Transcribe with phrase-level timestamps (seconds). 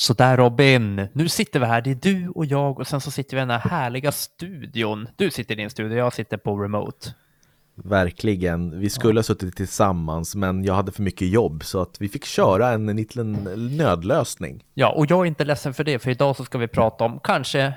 [0.00, 1.80] Sådär Robin, nu sitter vi här.
[1.80, 5.08] Det är du och jag och sen så sitter vi i den här härliga studion.
[5.16, 7.14] Du sitter i din studio, jag sitter på remote.
[7.74, 8.80] Verkligen.
[8.80, 12.24] Vi skulle ha suttit tillsammans men jag hade för mycket jobb så att vi fick
[12.24, 13.32] köra en liten
[13.76, 14.64] nödlösning.
[14.74, 17.20] Ja, och jag är inte ledsen för det, för idag så ska vi prata om
[17.22, 17.72] kanske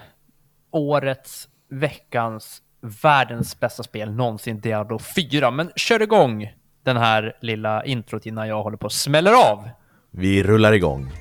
[0.71, 2.61] årets, veckans,
[3.03, 5.51] världens bästa spel någonsin, Diablo 4.
[5.51, 6.53] Men kör igång
[6.83, 9.69] den här lilla introt innan jag håller på och smäller av.
[10.11, 11.11] Vi rullar igång.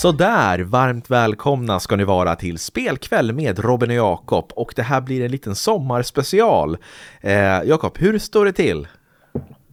[0.00, 5.00] Sådär, varmt välkomna ska ni vara till Spelkväll med Robin och Jakob och det här
[5.00, 6.76] blir en liten sommarspecial.
[7.20, 8.88] Eh, Jakob, hur står det till?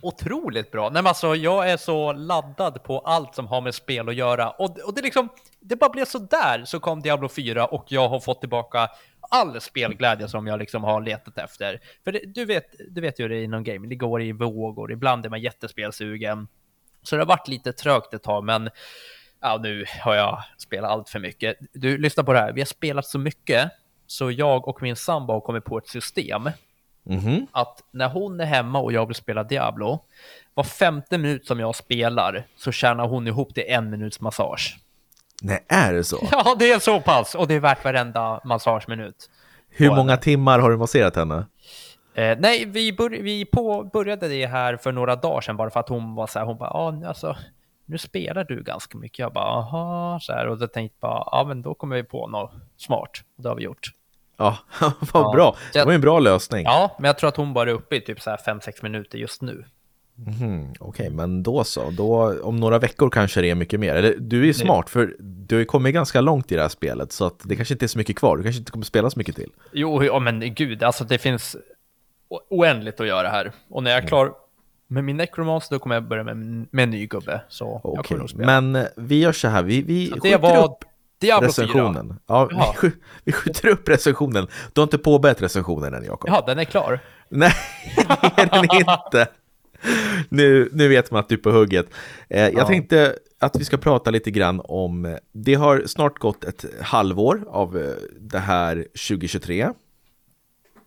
[0.01, 0.83] Otroligt bra.
[0.83, 4.49] Nej, men alltså, jag är så laddad på allt som har med spel att göra
[4.49, 8.19] och, och det liksom, det bara blev sådär så kom Diablo 4 och jag har
[8.19, 8.89] fått tillbaka
[9.29, 11.79] all spelglädje som jag liksom har letat efter.
[12.03, 14.31] För det, du vet, du vet ju hur det är inom gaming, det går i
[14.31, 16.47] vågor, ibland är man jättespelsugen.
[17.03, 18.69] Så det har varit lite trögt ett tag, men
[19.41, 21.57] ja, nu har jag spelat allt för mycket.
[21.73, 22.51] Du, lyssna på det här.
[22.51, 23.71] Vi har spelat så mycket
[24.07, 26.49] så jag och min sambo har kommit på ett system.
[27.09, 27.47] Mm -hmm.
[27.51, 29.99] Att när hon är hemma och jag vill spela Diablo,
[30.53, 34.77] var femte minut som jag spelar så tjänar hon ihop till en minuts massage.
[35.41, 36.27] Nej, är det så?
[36.31, 39.29] Ja, det är så pass och det är värt varenda massageminut.
[39.69, 40.17] Hur många henne.
[40.21, 41.45] timmar har du masserat henne?
[42.13, 45.79] Eh, nej, vi, bör, vi på, började det här för några dagar sedan bara för
[45.79, 47.37] att hon var så här, hon bara, ah, alltså,
[47.87, 49.19] nu spelar du ganska mycket.
[49.19, 50.47] Jag bara, aha, så här.
[50.47, 53.11] Och då tänkte jag bara, ja men då kommer vi på något smart.
[53.37, 53.91] Och det har vi gjort.
[54.37, 55.31] Ja, vad ja.
[55.33, 55.55] bra.
[55.73, 56.63] Det var en bra lösning.
[56.63, 59.17] Ja, men jag tror att hon bara är uppe i typ så här 5-6 minuter
[59.17, 59.65] just nu.
[60.41, 61.89] Mm, Okej, okay, men då så.
[61.89, 63.95] Då, om några veckor kanske det är mycket mer.
[63.95, 67.11] Eller, du är smart, för du har ju kommit ganska långt i det här spelet,
[67.11, 68.37] så att det kanske inte är så mycket kvar.
[68.37, 69.51] Du kanske inte kommer spela så mycket till.
[69.71, 71.55] Jo, ja, men gud, alltså det finns
[72.49, 73.51] oändligt att göra här.
[73.69, 74.33] Och när jag är klar
[74.87, 76.37] med min Necromancer då kommer jag börja med,
[76.71, 77.41] med en ny gubbe.
[77.49, 78.19] Så okay.
[78.35, 80.83] Men eh, vi gör så här, vi, vi skjuter var upp
[81.19, 82.07] Diablo recensionen.
[82.07, 82.17] 4.
[82.27, 82.91] Ja, vi,
[83.23, 84.47] vi skjuter upp recensionen.
[84.73, 86.29] Du har inte påbörjat recensionen än Jakob.
[86.29, 86.99] Ja, den är klar.
[87.29, 87.53] Nej,
[88.35, 89.27] det är den inte.
[90.29, 91.87] Nu, nu vet man att du är på hugget.
[92.29, 92.67] Eh, jag ja.
[92.67, 97.77] tänkte att vi ska prata lite grann om, det har snart gått ett halvår av
[97.77, 99.69] eh, det här 2023.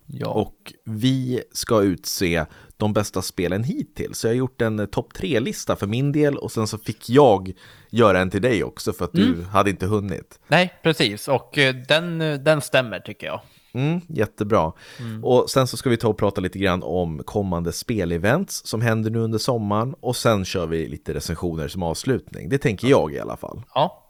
[0.06, 0.28] Ja.
[0.28, 2.46] Och vi ska utse
[2.80, 4.18] de bästa spelen hittills.
[4.18, 7.52] Så jag har gjort en topp tre-lista för min del och sen så fick jag
[7.90, 9.32] göra en till dig också för att mm.
[9.32, 10.40] du hade inte hunnit.
[10.48, 11.28] Nej, precis.
[11.28, 13.40] Och eh, den, den stämmer tycker jag.
[13.72, 14.72] Mm, jättebra.
[14.98, 15.24] Mm.
[15.24, 19.10] Och sen så ska vi ta och prata lite grann om kommande spelevents som händer
[19.10, 22.48] nu under sommaren och sen kör vi lite recensioner som avslutning.
[22.48, 23.62] Det tänker jag i alla fall.
[23.74, 24.06] Ja.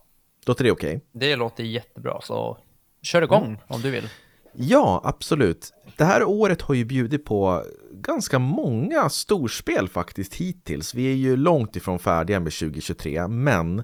[0.47, 0.97] Låter det okej?
[0.97, 1.00] Okay?
[1.12, 2.59] Det låter jättebra, så
[3.03, 3.59] kör igång mm.
[3.66, 4.09] om du vill.
[4.53, 5.72] Ja, absolut.
[5.97, 10.94] Det här året har ju bjudit på ganska många storspel faktiskt hittills.
[10.94, 13.83] Vi är ju långt ifrån färdiga med 2023, men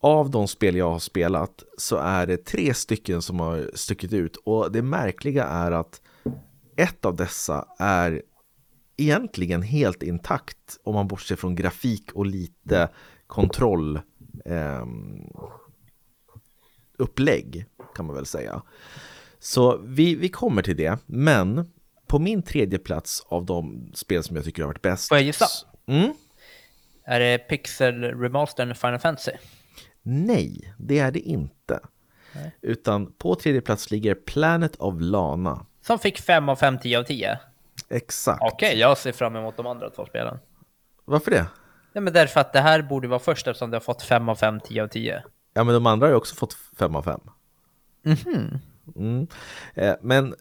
[0.00, 4.36] av de spel jag har spelat så är det tre stycken som har stuckit ut
[4.36, 6.00] och det märkliga är att
[6.76, 8.22] ett av dessa är
[8.96, 12.88] egentligen helt intakt om man bortser från grafik och lite
[13.26, 14.00] kontroll
[14.44, 14.86] eh,
[16.96, 18.62] upplägg kan man väl säga.
[19.40, 21.72] Så vi, vi kommer till det, men
[22.06, 25.08] på min tredje plats av de spel som jag tycker har varit bäst.
[25.08, 25.46] Får jag gissa?
[25.86, 26.12] Mm?
[27.04, 29.32] Är det Pixel Remaster Final Fantasy?
[30.02, 31.80] Nej, det är det inte.
[32.34, 32.56] Nej.
[32.62, 35.66] Utan på tredje plats ligger Planet of Lana.
[35.80, 37.38] Som fick 5 av 5, 10 av 10?
[37.88, 38.42] Exakt.
[38.42, 40.38] Okej, okay, jag ser fram emot de andra två spelen.
[41.04, 41.46] Varför det?
[41.92, 44.34] Ja, men därför att det här borde vara först eftersom det har fått 5 av
[44.34, 45.22] 5, 10 av 10.
[45.54, 47.20] Ja, men de andra har ju också fått 5 av 5.
[48.02, 48.16] Mhm.
[48.26, 48.58] Mm.
[48.96, 49.26] Mm.
[49.74, 50.34] Eh, men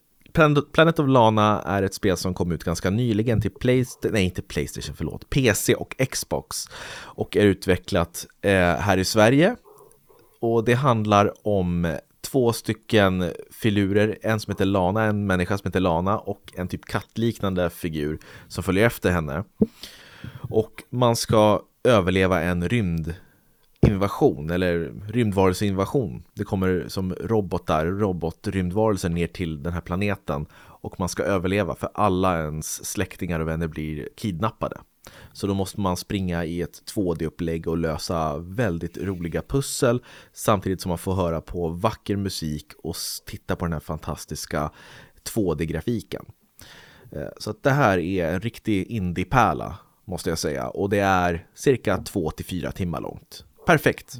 [0.74, 4.41] Planet of Lana är ett spel som kom ut ganska nyligen till Playstation, nej inte
[4.41, 6.66] Playstation, förlåt, PC och Xbox
[7.02, 9.55] och är utvecklat eh, här i Sverige.
[10.40, 15.79] Och det handlar om två stycken filurer, en som heter Lana, en människa som heter
[15.79, 19.43] Lana och en typ kattliknande figur som följer efter henne.
[20.50, 23.16] Och man ska överleva en rymd
[23.87, 26.23] invasion eller rymdvarelseinvasion.
[26.34, 31.89] Det kommer som robotar, robotrymdvarelser ner till den här planeten och man ska överleva för
[31.93, 34.78] alla ens släktingar och vänner blir kidnappade.
[35.34, 40.90] Så då måste man springa i ett 2D-upplägg och lösa väldigt roliga pussel samtidigt som
[40.90, 42.95] man får höra på vacker musik och
[43.25, 44.72] titta på den här fantastiska
[45.23, 46.25] 2D-grafiken.
[47.11, 50.67] Eh, så att det här är en riktig indie-pärla måste jag säga.
[50.67, 53.45] Och det är cirka 2-4 timmar långt.
[53.67, 54.16] Perfekt.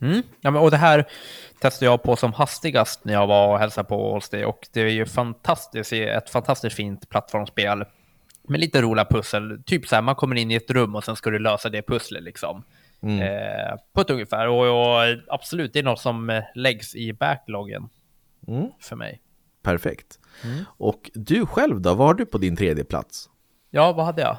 [0.00, 0.22] Mm.
[0.40, 1.04] Ja, men, och det här
[1.60, 4.88] testade jag på som hastigast när jag var och hälsade på dig och det är
[4.88, 7.84] ju fantastiskt, ett fantastiskt fint plattformsspel
[8.48, 9.62] med lite roliga pussel.
[9.66, 11.82] Typ så här, man kommer in i ett rum och sen ska du lösa det
[11.82, 12.64] pusslet liksom.
[13.02, 13.20] Mm.
[13.20, 14.48] Eh, på ett ungefär.
[14.48, 17.88] Och, och, absolut, det är något som läggs i backloggen
[18.48, 18.70] mm.
[18.80, 19.20] för mig.
[19.62, 20.18] Perfekt.
[20.44, 20.64] Mm.
[20.68, 23.30] Och du själv då, vad har du på din tredje plats?
[23.70, 24.36] Ja, vad hade jag?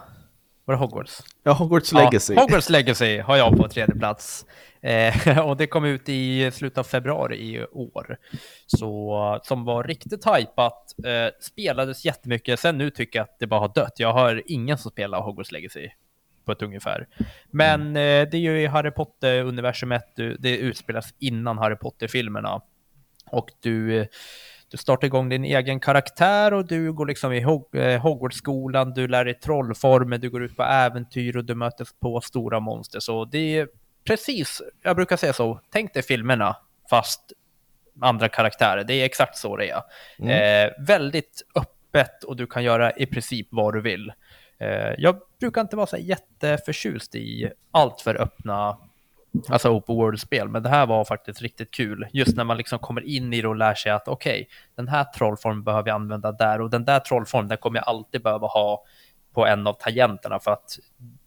[0.67, 1.23] Var det Hogwarts?
[1.43, 2.33] Ja, Hogwarts Legacy.
[2.33, 4.45] Ja, Hogwarts Legacy har jag på tredje plats.
[4.81, 8.17] Eh, och det kom ut i slutet av februari i år.
[8.65, 12.59] Så, som var riktigt hypat, eh, spelades jättemycket.
[12.59, 13.93] Sen nu tycker jag att det bara har dött.
[13.97, 15.89] Jag har ingen som spelar Hogwarts Legacy
[16.45, 17.07] på ett ungefär.
[17.51, 17.95] Men mm.
[17.95, 22.61] eh, det är ju i Harry Potter-universumet, det utspelas innan Harry Potter-filmerna.
[23.31, 24.07] Och du
[24.71, 29.25] du startar igång din egen karaktär och du går liksom i eh, Hogwarts-skolan, du lär
[29.25, 32.99] dig trollformer, du går ut på äventyr och du möter på stora monster.
[32.99, 33.67] Så det är
[34.05, 36.57] precis, jag brukar säga så, tänk dig filmerna
[36.89, 37.21] fast
[38.01, 38.83] andra karaktärer.
[38.83, 39.81] Det är exakt så det är.
[40.19, 40.31] Mm.
[40.31, 44.11] Eh, väldigt öppet och du kan göra i princip vad du vill.
[44.59, 48.77] Eh, jag brukar inte vara så jätteförtjust i allt för öppna
[49.49, 52.07] alltså open world-spel, men det här var faktiskt riktigt kul.
[52.13, 54.45] Just när man liksom kommer in i det och lär sig att okej, okay,
[54.75, 58.23] den här trollformen behöver jag använda där och den där trollformen, den kommer jag alltid
[58.23, 58.83] behöva ha
[59.37, 60.79] på en av tangenterna för att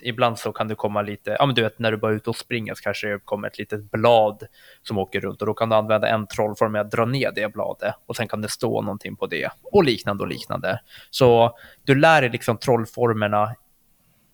[0.02, 2.30] ibland så kan det komma lite, ja men du vet när du bara är ute
[2.30, 4.42] och springer så kanske det kommer ett litet blad
[4.82, 7.52] som åker runt och då kan du använda en trollform med att dra ner det
[7.52, 10.80] bladet och sen kan det stå någonting på det och liknande och liknande.
[11.10, 13.54] Så du lär dig liksom trollformerna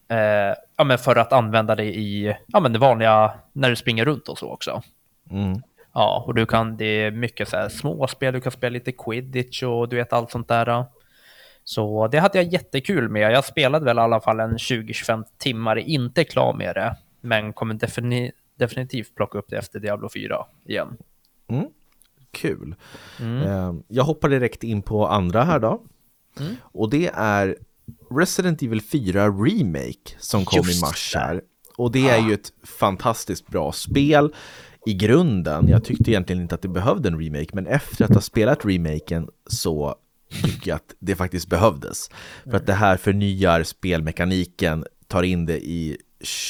[0.09, 4.05] eh, ja, men för att använda det i ja, men det vanliga när du springer
[4.05, 4.83] runt och så också.
[5.31, 5.63] Mm.
[5.93, 9.63] Ja, och du kan, det är mycket så här småspel, du kan spela lite quidditch
[9.63, 10.85] och du vet allt sånt där.
[11.65, 13.33] Så det hade jag jättekul med.
[13.33, 17.75] Jag spelade väl i alla fall en 20-25 timmar, inte klar med det, men kommer
[17.75, 20.97] defini definitivt plocka upp det efter Diablo 4 igen.
[21.49, 21.67] Mm.
[22.31, 22.75] Kul.
[23.21, 23.43] Mm.
[23.43, 25.83] Eh, jag hoppar direkt in på andra här då.
[26.41, 26.57] Mm.
[26.63, 27.57] Och det är
[28.11, 31.41] Resident Evil 4 Remake som kom Just i mars här.
[31.77, 34.35] Och det är ju ett fantastiskt bra spel
[34.87, 35.69] i grunden.
[35.69, 39.29] Jag tyckte egentligen inte att det behövde en remake, men efter att ha spelat remaken
[39.47, 39.95] så
[40.43, 42.11] tycker jag att det faktiskt behövdes.
[42.45, 45.97] För att det här förnyar spelmekaniken, tar in det i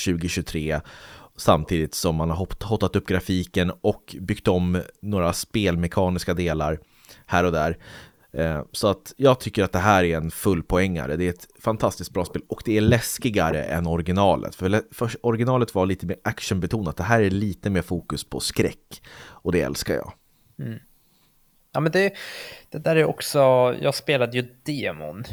[0.05, 0.81] 2023
[1.37, 6.79] samtidigt som man har hotat upp grafiken och byggt om några spelmekaniska delar
[7.27, 7.79] här och där.
[8.37, 11.17] Eh, så att jag tycker att det här är en fullpoängare.
[11.17, 14.55] Det är ett fantastiskt bra spel och det är läskigare än originalet.
[14.55, 14.83] För,
[15.21, 16.97] originalet var lite mer actionbetonat.
[16.97, 20.13] Det här är lite mer fokus på skräck och det älskar jag.
[20.59, 20.79] Mm.
[21.73, 22.15] Ja, men det,
[22.71, 23.39] det där är också,
[23.81, 25.25] jag spelade ju demon.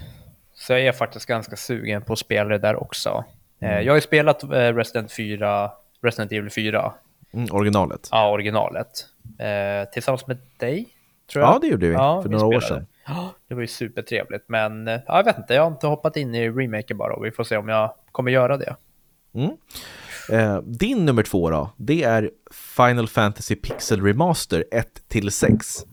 [0.53, 3.25] Så jag är faktiskt ganska sugen på att spela det där också.
[3.59, 3.85] Eh, mm.
[3.85, 5.71] Jag har ju spelat eh, Resident 4,
[6.01, 6.93] Resident Evil 4.
[7.33, 8.07] Mm, originalet.
[8.11, 9.05] Ja, originalet.
[9.39, 10.87] Eh, tillsammans med dig,
[11.31, 11.55] tror jag.
[11.55, 12.85] Ja, det gjorde vi ja, för några år sedan.
[13.47, 16.49] Det var ju supertrevligt, men ja, jag vet inte, jag har inte hoppat in i
[16.49, 18.75] remaken bara och vi får se om jag kommer göra det.
[19.33, 19.51] Mm.
[20.31, 24.63] Eh, din nummer två då, det är Final Fantasy Pixel Remaster
[25.09, 25.85] 1-6.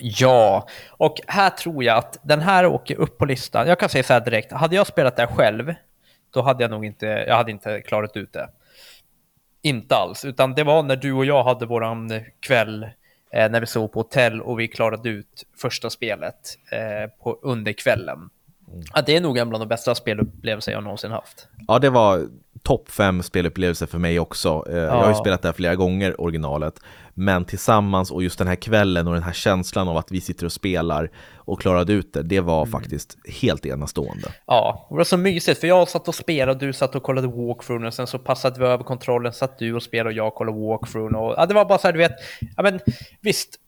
[0.00, 3.68] Ja, och här tror jag att den här åker upp på listan.
[3.68, 5.74] Jag kan säga så här direkt, hade jag spelat det själv,
[6.30, 8.48] då hade jag nog inte, jag hade inte klarat ut det.
[9.62, 12.10] Inte alls, utan det var när du och jag hade våran
[12.40, 12.86] kväll
[13.32, 17.72] eh, när vi sov på hotell och vi klarade ut första spelet eh, på, under
[17.72, 18.18] kvällen.
[18.68, 18.82] Mm.
[18.94, 21.48] Ja, det är nog en bland de bästa spelupplevelser jag någonsin haft.
[21.68, 22.28] Ja, det var
[22.62, 24.64] topp fem spelupplevelser för mig också.
[24.68, 24.82] Eh, ja.
[24.82, 26.74] Jag har ju spelat det här flera gånger, originalet.
[27.14, 30.46] Men tillsammans och just den här kvällen och den här känslan av att vi sitter
[30.46, 32.70] och spelar och klarade ut det, det var mm.
[32.70, 34.28] faktiskt helt enastående.
[34.46, 37.28] Ja, det var så mysigt för jag satt och spelade och du satt och kollade
[37.28, 40.58] walkthrough och sen så passade vi över kontrollen, satt du och spelade och jag kollade
[40.58, 42.12] walkthrough och ja, det var bara så här, du vet,
[42.56, 42.80] ja men
[43.20, 43.58] visst,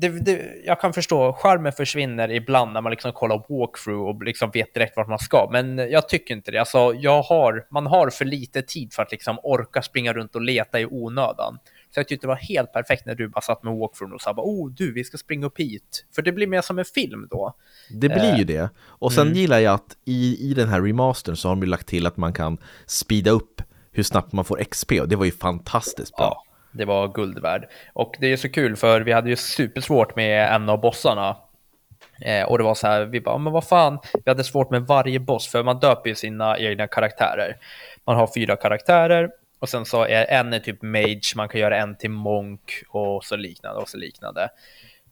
[0.00, 4.50] det, det, jag kan förstå, charmen försvinner ibland när man liksom kollar walkthrough och liksom
[4.50, 5.48] vet direkt vart man ska.
[5.52, 6.58] Men jag tycker inte det.
[6.58, 10.42] Alltså, jag har, man har för lite tid för att liksom orka springa runt och
[10.42, 11.58] leta i onödan.
[11.94, 14.34] Så jag tyckte det var helt perfekt när du bara satt med walkthrough och sa
[14.34, 16.06] bara, oh du, vi ska springa upp hit.
[16.14, 17.54] För det blir mer som en film då.
[17.90, 18.70] Det blir ju eh, det.
[18.78, 19.38] Och sen mm.
[19.38, 22.32] gillar jag att i, i den här remastern så har de lagt till att man
[22.32, 23.62] kan speeda upp
[23.92, 26.42] hur snabbt man får XP och det var ju fantastiskt bra.
[26.44, 26.47] Ja
[26.78, 27.68] det var guld värd.
[27.92, 31.36] Och det är så kul för vi hade ju supersvårt med en av bossarna.
[32.20, 34.82] Eh, och det var så här, vi bara, men vad fan, vi hade svårt med
[34.82, 37.56] varje boss för man döper ju sina egna karaktärer.
[38.04, 41.76] Man har fyra karaktärer och sen så är en är typ mage, man kan göra
[41.76, 44.48] en till monk och så liknande och så liknande.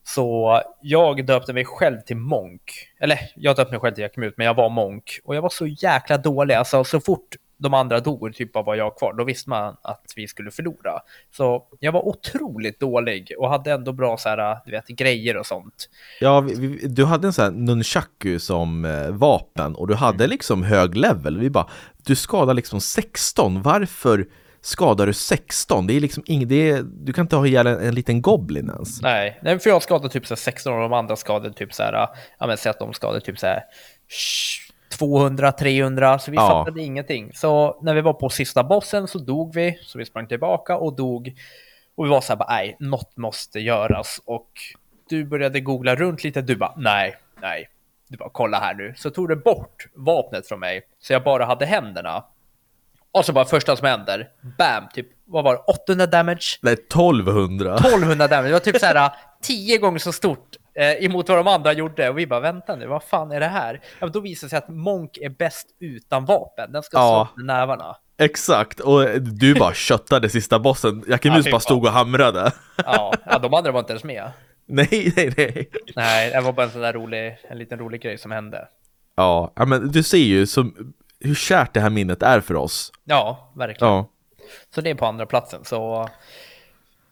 [0.09, 2.63] Så jag döpte mig själv till Monk.
[3.01, 5.21] Eller jag döpte mig själv till Jakimut, men jag var Monk.
[5.25, 6.55] Och jag var så jäkla dålig.
[6.55, 10.13] Alltså så fort de andra dog, typ bara var jag kvar, då visste man att
[10.17, 11.01] vi skulle förlora.
[11.37, 15.47] Så jag var otroligt dålig och hade ändå bra så här, du vet, grejer och
[15.47, 15.89] sånt.
[16.21, 20.25] Ja, vi, vi, du hade en sån här nunchaku som eh, vapen och du hade
[20.25, 20.31] Mm.
[20.31, 21.39] liksom hög level.
[21.39, 24.27] Vi bara, du skadar liksom 16, varför
[24.61, 25.87] skadar du 16?
[25.87, 28.71] Det är liksom inget, det är, du kan inte ha ihjäl en, en liten goblin
[28.71, 29.03] ens.
[29.03, 31.83] Nej, nej för jag skadade typ så här 16 och de andra skadade typ så
[31.83, 32.09] här,
[32.39, 33.63] ja men säg att de skadade typ så här
[34.99, 36.49] 200, 300, så vi Ja.
[36.49, 37.31] fattade ingenting.
[37.35, 40.97] Så när vi var på sista bossen så dog vi, så vi sprang tillbaka och
[40.97, 41.35] dog.
[41.95, 44.21] Och vi var så här bara, nej, något måste göras.
[44.25, 44.51] Och
[45.09, 47.69] du började googla runt lite, du bara, nej, nej.
[48.09, 48.95] Du bara, kolla här nu.
[48.97, 52.25] Så tog du bort vapnet från mig, så jag bara hade händerna.
[53.13, 56.59] Och så bara första som händer, bam, typ, vad var det, 800 damage?
[56.63, 57.75] Nej, 1200.
[57.77, 59.11] 1200 damage, det var typ så här
[59.43, 62.09] 10 gånger så stort eh, emot vad de andra gjorde.
[62.09, 63.75] Och vi bara, vänta nu, vad fan är det här?
[63.75, 66.73] Ja, men då visade det sig att Monk är bäst utan vapen.
[66.73, 67.29] Den ska Ja.
[67.35, 67.97] slå med nävarna.
[68.19, 71.05] Exakt, och du bara köttade sista bossen.
[71.07, 72.53] Ja, Jakimus bara stod och hamrade.
[72.85, 74.31] Ja, ja, de andra var inte ens med.
[74.67, 75.71] nej, nej, nej.
[75.97, 78.69] Nej, det var bara en sån där rolig, en liten rolig grej som hände.
[79.17, 82.93] Ja, men du ser ju som, hur kärt det här minnet är för oss.
[83.05, 83.93] Ja, verkligen.
[83.95, 84.09] Ja.
[84.75, 85.65] Så det är på andra platsen.
[85.65, 86.09] Så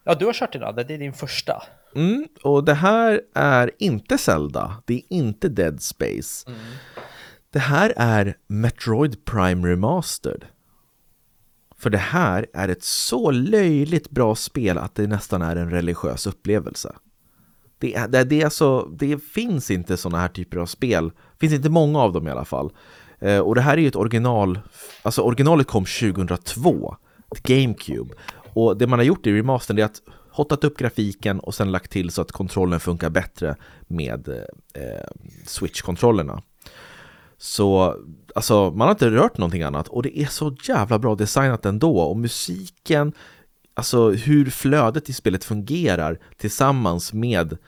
[0.04, 1.62] ja, du har kört den, det är din första.
[1.94, 6.50] Mm, och det här är inte Zelda, det är inte Dead Space.
[7.50, 10.44] Det här är Metroid Prime Remastered.
[11.78, 16.26] För det här är ett så löjligt bra spel att det nästan är en religiös
[16.26, 16.94] upplevelse.
[17.78, 21.52] Det, är, det, det, är alltså, det finns inte sådana här typer av spel, finns
[21.52, 22.72] inte många av dem i alla fall.
[23.18, 24.58] Eh, och det här är ju ett original,
[25.02, 26.96] alltså originalet kom 2002,
[27.36, 28.14] ett GameCube.
[28.54, 30.02] Och det man har gjort i remastern är att
[30.34, 34.28] hottat upp grafiken och sen lagt till så att kontrollen funkar bättre med
[34.74, 35.08] eh,
[35.46, 36.42] Switch-kontrollerna.
[37.38, 37.96] Så
[38.34, 41.98] alltså, man har inte rört någonting annat och det är så jävla bra designat ändå
[41.98, 43.12] och musiken,
[43.74, 47.58] alltså hur flödet i spelet fungerar tillsammans med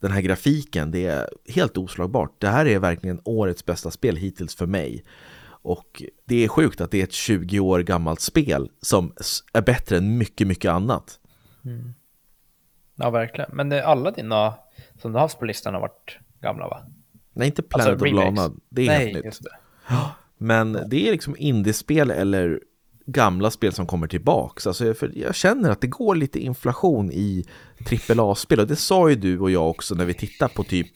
[0.00, 2.40] den här grafiken, det är helt oslagbart.
[2.40, 5.04] Det här är verkligen årets bästa spel hittills för mig.
[5.46, 9.12] Och det är sjukt att det är ett 20 år gammalt spel som
[9.52, 11.18] är bättre än mycket, mycket annat.
[11.64, 11.94] Mm.
[12.96, 13.50] Ja, verkligen.
[13.52, 14.54] Men det, alla dina
[15.02, 16.86] som du har haft på listan har varit gamla, va?
[17.32, 18.36] Nej, inte Planet Alltså, of remakes.
[18.36, 19.38] Lana, det är Nej, helt nytt.
[20.38, 22.60] Men det är liksom indiespel eller
[23.06, 24.66] gamla spel som kommer tillbaks.
[24.66, 27.44] Alltså för jag känner att det går lite inflation i
[28.08, 30.88] AAA-spel och det sa ju du och jag också när vi tittar på typ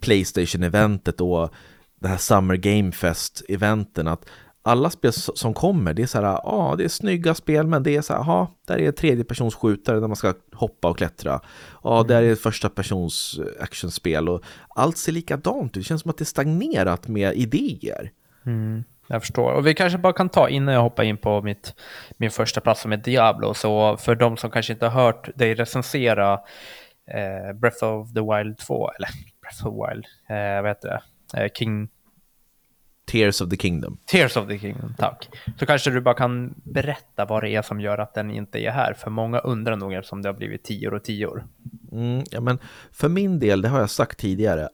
[0.00, 1.54] Playstation-eventet och
[2.00, 4.26] det här Summer Game Fest-eventen att
[4.62, 7.82] alla spel som kommer, det är så här, ja, ah, det är snygga spel, men
[7.82, 11.40] det är så här, ja, där är tredjepersonsskjutare där man ska hoppa och klättra.
[11.82, 15.74] Ja, där är första persons actionspel och allt ser likadant ut.
[15.74, 18.10] Det känns som att det är stagnerat med idéer.
[19.12, 19.52] Jag förstår.
[19.52, 21.74] Och vi kanske bara kan ta innan jag hoppar in på mitt,
[22.16, 23.54] min första plats som är Diablo.
[23.54, 26.32] Så för de som kanske inte har hört dig recensera
[27.10, 29.08] eh, Breath of the Wild 2, eller
[29.40, 31.00] Breath of the Wild, eh, vad heter det?
[31.42, 31.88] Eh, King
[33.10, 33.98] Tears of the Kingdom.
[34.06, 35.28] Tears of the Kingdom, tack.
[35.58, 38.70] Så kanske du bara kan berätta vad det är som gör att den inte är
[38.70, 38.94] här.
[38.94, 41.46] För många undrar nog eftersom det har blivit tior och tior.
[41.92, 42.58] Mm, ja, men
[42.92, 44.68] för min del, det har jag sagt tidigare.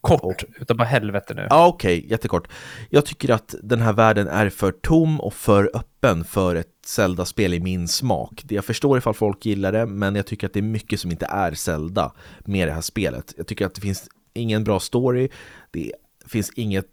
[0.00, 1.46] Kort, utav bara helvete nu.
[1.50, 2.48] Ja, okej, jättekort.
[2.90, 7.54] Jag tycker att den här världen är för tom och för öppen för ett Zelda-spel
[7.54, 8.44] i min smak.
[8.48, 11.26] Jag förstår ifall folk gillar det, men jag tycker att det är mycket som inte
[11.26, 13.34] är Zelda med det här spelet.
[13.36, 15.28] Jag tycker att det finns ingen bra story,
[15.70, 15.92] det
[16.26, 16.86] finns inget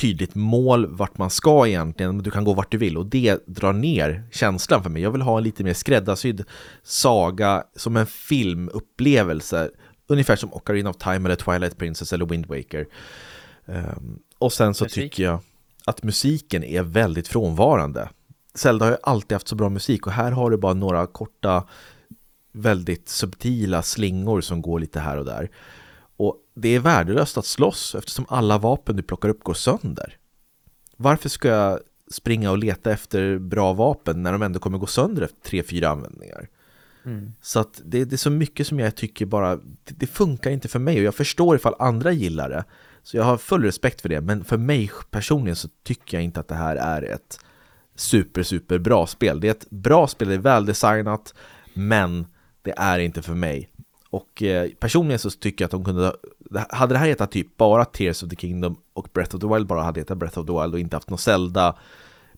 [0.00, 3.46] tydligt mål vart man ska egentligen, men du kan gå vart du vill och det
[3.46, 5.02] drar ner känslan för mig.
[5.02, 6.44] Jag vill ha en lite mer skräddarsydd
[6.82, 9.70] saga som en filmupplevelse,
[10.06, 12.86] ungefär som Ocarina of Time eller Twilight Princess eller Wind Waker.
[13.66, 15.02] Ehm, och sen så Musik.
[15.02, 15.40] tycker jag
[15.84, 18.08] att musiken är väldigt frånvarande.
[18.54, 21.64] Zelda har ju alltid haft så bra musik och här har du bara några korta,
[22.52, 25.50] väldigt subtila slingor som går lite här och där.
[26.18, 30.16] Och det är värdelöst att slåss eftersom alla vapen du plockar upp går sönder.
[30.96, 35.22] Varför ska jag springa och leta efter bra vapen när de ändå kommer gå sönder
[35.22, 36.48] efter tre, fyra användningar?
[37.40, 40.68] Så att det, det är så mycket som jag tycker bara, det, det funkar inte
[40.68, 42.64] för mig och jag förstår ifall andra gillar det.
[43.02, 46.40] Så jag har full respekt för det, men för mig personligen så tycker jag inte
[46.40, 47.40] att det här är ett
[47.94, 49.40] super, super bra spel.
[49.40, 51.34] Det är ett bra spel, det är väldesignat,
[51.74, 52.26] men
[52.62, 53.70] det är inte för mig.
[54.10, 56.12] Och eh, personligen så tycker jag att de kunde,
[56.70, 59.66] hade det här hetat typ bara Tears of the Kingdom och Breath of the Wild
[59.66, 61.76] bara hade hetat Breath of the Wild och inte haft någon Zelda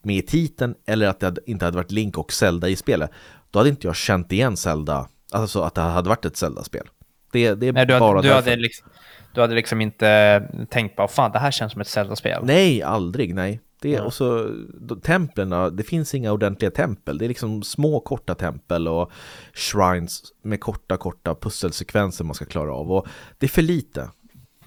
[0.03, 3.11] med i titeln eller att det inte hade varit Link och Zelda i spelet,
[3.51, 6.87] då hade inte jag känt igen Zelda, alltså att det hade varit ett Zelda-spel.
[7.33, 8.51] Det, det är Nej, du, bara hade, du, därför.
[8.51, 8.89] hade liksom,
[9.35, 12.43] du hade liksom inte tänkt på, fan det här känns som ett Zelda-spel.
[12.45, 13.61] Nej, aldrig, nej.
[13.83, 14.03] Det, Ja.
[14.03, 17.19] Och så de, templen, det finns inga ordentliga tempel.
[17.19, 19.11] Det är liksom små korta tempel och
[19.55, 22.93] shrines med korta, korta pusselsekvenser man ska klara av.
[22.93, 23.07] Och
[23.39, 24.11] det är för lite.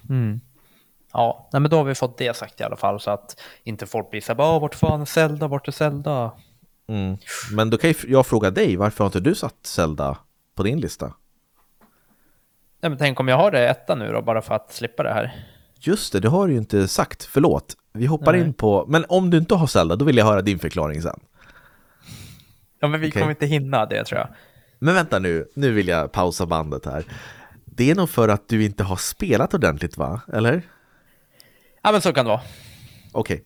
[0.08, 0.40] Mm.
[1.12, 3.86] Ja, nej, men då har vi fått det sagt i alla fall så att inte
[3.86, 6.32] folk blir så här, "Åh, vart fan är Zelda, vart är Zelda?
[6.88, 7.16] Mm.
[7.52, 10.18] Men då kan jag fråga dig, varför har inte du satt Zelda
[10.54, 11.06] på din lista?
[12.80, 15.12] Nej, men tänk om jag har det etta nu då, bara för att slippa det
[15.12, 15.46] här.
[15.86, 17.24] Just det, det har du ju inte sagt.
[17.24, 17.76] Förlåt.
[17.92, 18.40] Vi hoppar Nej.
[18.40, 18.84] in på...
[18.88, 21.20] Men om du inte har Zelda, då vill jag höra din förklaring sen.
[22.80, 23.20] Ja, men vi Okej.
[23.20, 24.28] kommer inte hinna det tror jag.
[24.78, 27.04] Men vänta nu, nu vill jag pausa bandet här.
[27.64, 30.20] Det är nog för att du inte har spelat ordentligt va?
[30.32, 30.62] Eller?
[31.82, 32.40] Ja, men så kan det vara.
[33.12, 33.44] Okej.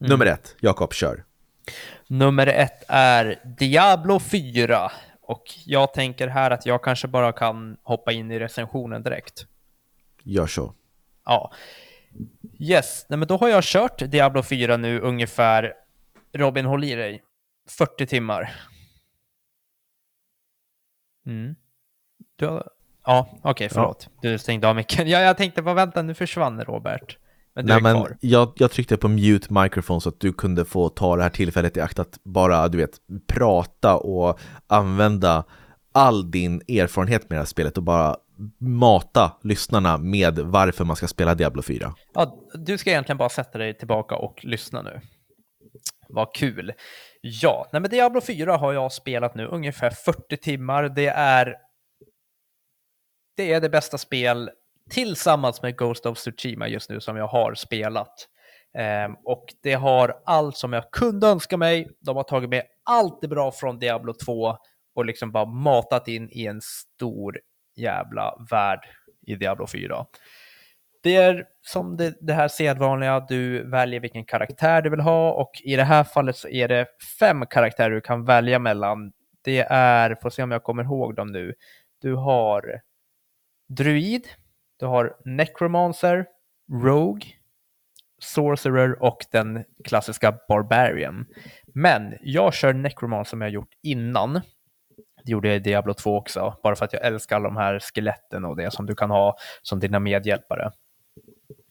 [0.00, 1.24] Nummer ett, Jakob, kör.
[2.06, 4.92] Nummer ett är Diablo 4.
[5.22, 9.46] Och jag tänker här att jag kanske bara kan hoppa in i recensionen direkt.
[10.22, 10.74] Gör så.
[11.24, 11.52] Ja.
[12.58, 15.72] Yes, nej, men då har jag kört Diablo 4 nu ungefär,
[16.32, 17.22] Robin håll i dig,
[17.68, 18.52] 40 timmar.
[21.26, 21.54] Mm.
[22.36, 22.68] Du har...
[23.04, 24.08] Ja, okej, förlåt.
[24.22, 25.08] Du stängde av micken.
[25.08, 27.18] Ja, jag tänkte, vad vänta, nu försvann Robert.
[27.54, 28.16] Men du Nej, är men kvar.
[28.20, 31.76] jag, jag tryckte på mute microphone så att du kunde få ta det här tillfället
[31.76, 35.44] i akt att bara, du vet, prata och använda
[35.92, 38.16] all din erfarenhet med det här spelet och bara
[38.58, 41.94] mata lyssnarna med varför man ska spela Diablo 4.
[42.14, 45.00] Ja, du ska egentligen bara sätta dig tillbaka och lyssna nu.
[46.08, 46.72] Vad kul.
[47.20, 50.88] Ja, nej men Diablo 4 har jag spelat nu ungefär 40 timmar.
[50.88, 51.56] Det är
[53.36, 54.50] det är det bästa spel
[54.90, 58.28] tillsammans med Ghost of Tsushima just nu som jag har spelat.
[59.06, 61.88] Um, och det har allt som jag kunde önska mig.
[62.00, 64.56] De har tagit med allt det bra från Diablo 2
[64.94, 67.38] och liksom bara matat in i en stor
[67.80, 68.80] jävla värld
[69.26, 70.06] i Diablo 4.
[71.02, 75.50] Det är som det, det här sedvanliga, du väljer vilken karaktär du vill ha och
[75.64, 76.86] i det här fallet så är det
[77.18, 79.12] fem karaktärer du kan välja mellan.
[79.44, 81.54] Det är, får se om jag kommer ihåg dem nu,
[82.00, 82.80] du har
[83.68, 84.28] Druid,
[84.78, 86.26] du har Necromancer,
[86.82, 87.26] Rogue,
[88.18, 91.26] Sorcerer och den klassiska Barbarian.
[91.74, 94.40] Men jag kör Necromancer som jag gjort innan.
[95.24, 97.78] Det gjorde jag i Diablo 2 också, bara för att jag älskar alla de här
[97.80, 100.70] skeletten och det som du kan ha som dina medhjälpare.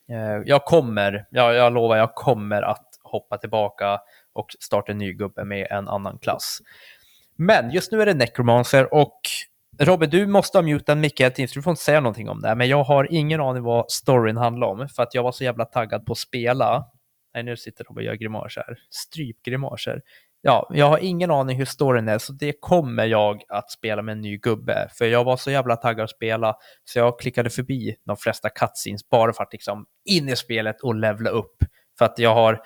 [0.10, 4.00] Eh, jag kommer, jag, jag lovar, jag kommer att hoppa tillbaka
[4.34, 6.60] och starta en ny gubbe med en annan klass.
[7.36, 9.22] Men just nu är det Necromancer och
[9.80, 12.48] Robin, du måste ha mutat micken till så du får inte säga någonting om det.
[12.48, 15.44] här, Men jag har ingen aning vad storyn handlar om för att jag var så
[15.44, 16.86] jävla taggad på att spela.
[17.34, 18.78] Nej, nu sitter Robin och gör grimaser här.
[18.90, 20.02] Strypgrimaser.
[20.42, 24.12] Ja, jag har ingen aning hur storyn är, så det kommer jag att spela med
[24.12, 24.90] en ny gubbe.
[24.98, 29.10] För jag var så jävla taggad att spela, så jag klickade förbi de flesta cutscenes
[29.10, 31.56] bara för att liksom in i spelet och levla upp.
[31.98, 32.62] För att jag har,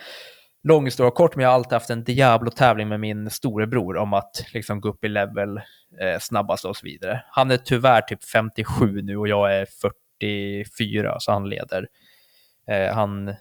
[0.63, 4.45] lång historia kort, men jag har alltid haft en Diablo-tävling med min storebror om att
[4.53, 5.57] liksom gå upp i level
[6.01, 7.23] eh, snabbast och så vidare.
[7.29, 9.67] Han är tyvärr typ 57 nu och jag är
[10.19, 11.87] 44, så han leder.
[12.67, 13.35] Eh, han,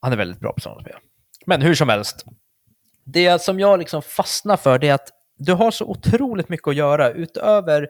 [0.00, 0.96] han är väldigt bra på sådana spel.
[1.46, 2.24] Men hur som helst,
[3.06, 6.76] det som jag liksom fastnar för det är att du har så otroligt mycket att
[6.76, 7.88] göra utöver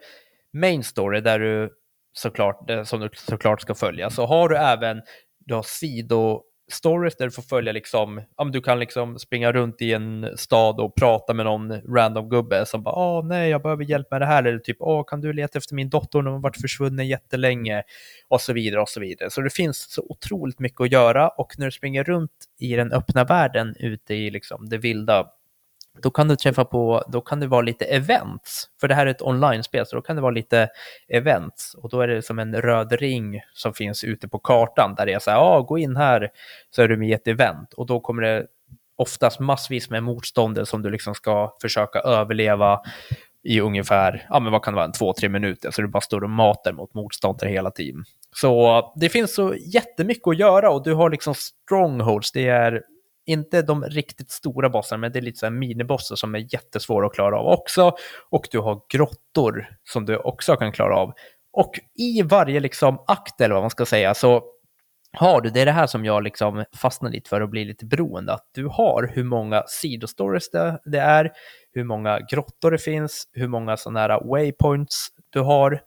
[0.53, 1.71] main story där du
[2.13, 5.03] såklart, eh, som du såklart ska följa, så har du även
[5.39, 9.53] du har sido stories där du får följa liksom, ja men du kan liksom springa
[9.53, 13.63] runt i en stad och prata med någon random gubbe som bara, åh nej, jag
[13.63, 16.27] behöver hjälp med det här, eller typ, åh kan du leta efter min dotter, hon
[16.27, 17.83] har varit försvunnen jättelänge,
[18.29, 19.31] och så vidare och så vidare.
[19.31, 21.29] Så det finns så otroligt mycket att göra.
[21.29, 25.27] Och när du springer runt i den öppna världen ute i liksom det vilda,
[26.03, 29.11] då kan du träffa på, då kan det vara lite events, för det här är
[29.11, 30.69] ett online-spel, så då kan det vara lite
[31.09, 35.07] events, och då är det som en röd ring som finns ute på kartan, där
[35.07, 36.31] det är så här, ja, gå in här,
[36.71, 38.47] så är du med i ett event, och då kommer det
[38.97, 42.81] oftast massvis med motståndare som du liksom ska försöka överleva
[43.43, 46.01] i ungefär, ja men vad kan det vara, en två, tre minuter, så du bara
[46.01, 48.05] står och matar mot motståndare hela tiden.
[48.35, 52.83] Så det finns så jättemycket att göra och du har liksom strongholds, det är
[53.27, 57.07] inte de riktigt stora bossarna, men det är lite så här minibossar som är jättesvåra
[57.07, 57.93] att klara av också.
[58.31, 61.13] Och du har grottor som du också kan klara av.
[61.53, 64.43] Och i varje liksom akt, eller vad man ska säga, så
[65.13, 67.87] har du, det är det här som jag liksom fastnar lite för och blir lite
[67.87, 71.33] beroende, att du har hur många sidostories det, det är,
[71.73, 75.81] hur många grottor det finns, hur många sådana här waypoints du har.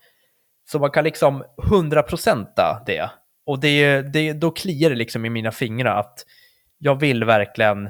[0.72, 2.46] Så man kan liksom 100%
[2.86, 3.10] det.
[3.46, 6.26] Och det, det, då kliar det liksom i mina fingrar att
[6.80, 7.86] jag vill verkligen,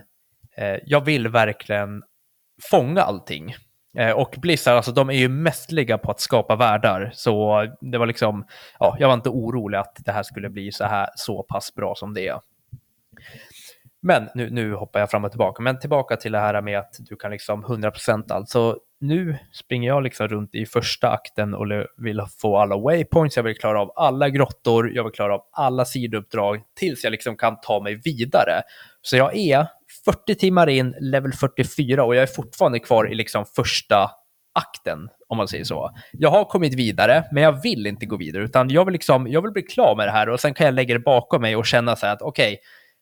[0.57, 2.03] eh, jag vill verkligen
[2.71, 3.55] fånga allting.
[3.97, 7.11] Eh, och Blizzard, alltså de är ju mästerliga på att skapa världar.
[7.13, 8.45] Så det var liksom,
[8.79, 11.95] ja, jag var inte orolig att det här skulle bli så här så pass bra
[11.95, 12.39] som det är.
[14.01, 15.61] Men nu, nu hoppar jag fram och tillbaka.
[15.61, 18.77] Men tillbaka till det här med att du kan liksom 100% alltså.
[19.01, 21.65] Nu springer jag liksom runt i första akten och
[21.97, 23.35] vill få alla waypoints.
[23.35, 24.91] Jag vill klara av alla grottor.
[24.95, 28.61] Jag vill klara av alla sidouppdrag tills jag liksom kan ta mig vidare.
[29.01, 29.67] Så jag är
[30.05, 34.11] 40 timmar in, level 44 och jag är fortfarande kvar i liksom första
[34.53, 35.91] akten, om man säger så.
[36.11, 39.41] Jag har kommit vidare, men jag vill inte gå vidare, utan jag vill, liksom, jag
[39.41, 41.65] vill bli klar med det här och sen kan jag lägga det bakom mig och
[41.65, 42.57] känna så här att okej, okay,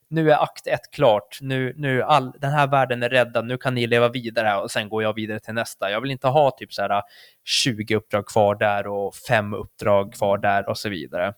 [0.10, 3.76] nu är akt ett klart, nu, nu all, den här världen är räddad, nu kan
[3.76, 5.92] ni leva vidare och sen går jag vidare till nästa.
[5.92, 7.02] Jag vill inte ha typ så här äh,
[7.44, 11.34] 20 uppdrag kvar där och fem uppdrag kvar där och så vidare.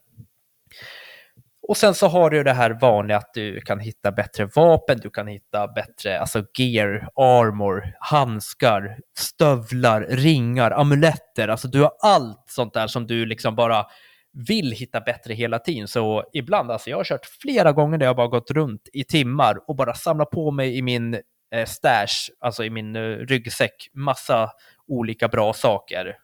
[1.62, 5.10] Och sen så har du det här vanliga att du kan hitta bättre vapen, du
[5.10, 11.48] kan hitta bättre alltså gear, armor, handskar, stövlar, ringar, amuletter.
[11.48, 13.86] Alltså du har allt sånt där som du liksom bara
[14.34, 15.88] vill hitta bättre hela tiden.
[15.88, 19.70] Så ibland, alltså jag har kört flera gånger där jag bara gått runt i timmar
[19.70, 21.14] och bara samlat på mig i min
[21.52, 24.52] eh, stash, alltså i min eh, ryggsäck, massa
[24.88, 26.18] olika bra saker.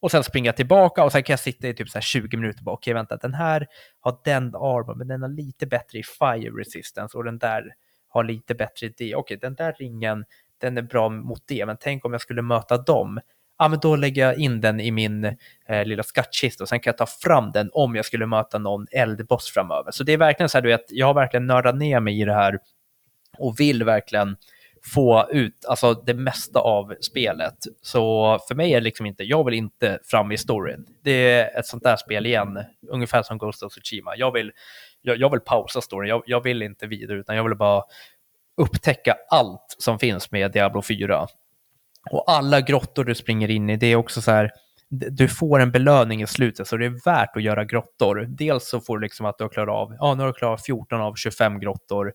[0.00, 2.64] Och sen springa tillbaka och sen kan jag sitta i typ så 20 minuter och
[2.64, 3.66] bara okej okay, vänta, den här
[4.00, 7.74] har den armen, men den har lite bättre i fire resistance och den där
[8.08, 9.14] har lite bättre i det.
[9.14, 10.24] Okej, okay, den där ringen,
[10.58, 13.20] den är bra mot det, men tänk om jag skulle möta dem
[13.58, 15.24] ja men då lägger jag in den i min
[15.68, 18.86] eh, lilla skattkista och sen kan jag ta fram den om jag skulle möta någon
[18.90, 19.90] eldboss framöver.
[19.90, 22.24] Så det är verkligen så här, du vet, jag har verkligen nördat ner mig i
[22.24, 22.58] det här
[23.38, 24.36] och vill verkligen
[24.82, 27.56] få ut alltså, det mesta av spelet.
[27.82, 30.86] Så för mig är det liksom inte, jag vill inte fram i storyn.
[31.02, 34.16] Det är ett sånt där spel igen, ungefär som Ghost of Tsushima.
[34.16, 34.52] Jag vill,
[35.02, 37.84] jag, jag vill pausa storyn, jag, jag vill inte vidare, utan jag vill bara
[38.56, 41.26] upptäcka allt som finns med Diablo 4.
[42.10, 44.50] Och alla grottor du springer in i, det är också så här,
[44.90, 48.26] du får en belöning i slutet, så det är värt att göra grottor.
[48.28, 50.66] Dels så får du liksom att du har klarat av, ja nu har du klarat
[50.66, 52.12] 14 av 25 grottor,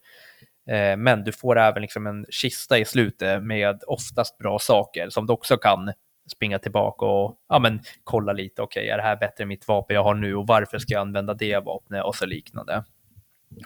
[0.69, 5.28] eh, men du får även liksom en kista i slutet med oftast bra saker som
[5.28, 5.93] du också kan
[6.32, 9.67] springa tillbaka och ja, men, kolla lite, okej, okay, är det här bättre än mitt
[9.67, 12.84] vapen jag har nu och varför ska jag använda det vapnet och så liknande.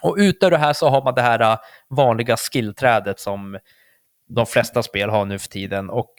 [0.02, 1.58] Och utöver det här så har man det här eh,
[1.90, 3.58] vanliga skillträdet som
[4.28, 5.90] de flesta spel har nu för tiden.
[5.90, 6.14] Och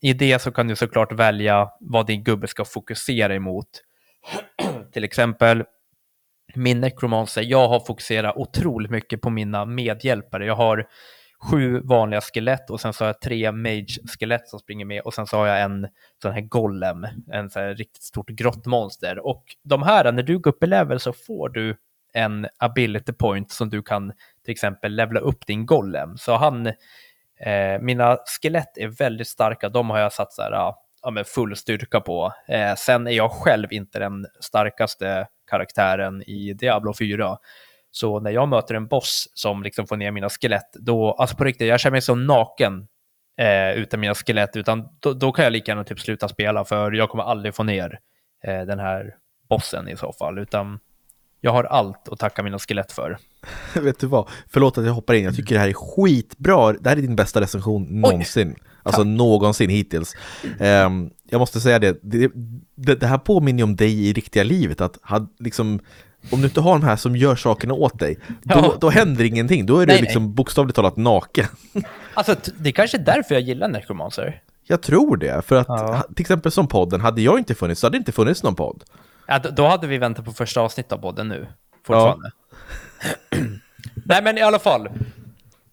[0.00, 3.68] i det så kan du såklart välja vad din gubbe ska fokusera emot.
[4.92, 5.64] Till exempel
[6.54, 10.46] min necromancer, jag har fokuserat otroligt mycket på mina medhjälpare.
[10.46, 10.86] Jag har
[11.42, 15.26] sju vanliga skelett och sen så har jag tre mage-skelett som springer med och sen
[15.26, 15.88] så har jag en
[16.22, 19.26] sån här golem, en sån här riktigt stort grottmonster.
[19.26, 21.76] Och de här, när du går upp i level så får du
[22.12, 24.12] en ability point som du kan
[24.44, 26.18] till exempel levla upp din golem.
[26.18, 26.72] Så han
[27.46, 31.56] Eh, mina skelett är väldigt starka, de har jag satt så här, ja, med full
[31.56, 32.32] styrka på.
[32.48, 37.36] Eh, sen är jag själv inte den starkaste karaktären i Diablo 4.
[37.90, 41.44] Så när jag möter en boss som liksom får ner mina skelett, då, alltså på
[41.44, 42.88] riktigt, jag känner mig så naken
[43.38, 46.92] eh, utan mina skelett, utan då, då, kan jag lika gärna typ sluta spela, för
[46.92, 47.98] jag kommer aldrig få ner
[48.44, 49.14] eh, den här
[49.48, 50.78] bossen i så fall, utan
[51.40, 53.18] jag har allt att tacka mina skelett för.
[53.80, 54.28] Vet du vad?
[54.48, 56.72] Förlåt att jag hoppar in, jag tycker det här är skitbra.
[56.72, 58.48] Det här är din bästa recension någonsin.
[58.48, 58.62] Oj.
[58.82, 60.16] Alltså någonsin hittills.
[60.60, 62.30] Um, jag måste säga det, det,
[62.74, 64.80] det, det här påminner om dig i riktiga livet.
[64.80, 65.80] Att had, liksom,
[66.30, 68.76] om du inte har de här som gör sakerna åt dig, då, ja.
[68.80, 69.66] då händer ingenting.
[69.66, 70.32] Då är du nej, liksom nej.
[70.32, 71.46] bokstavligt talat naken.
[72.14, 74.42] Alltså, det är kanske är därför jag gillar Necromancer.
[74.66, 76.04] Jag tror det, för att ja.
[76.16, 78.82] till exempel som podden, hade jag inte funnits så hade det inte funnits någon podd.
[79.30, 81.46] Ja, då hade vi väntat på första avsnittet av podden nu,
[81.86, 82.30] fortfarande.
[83.30, 83.38] Ja.
[84.06, 84.88] Nej, men i alla fall.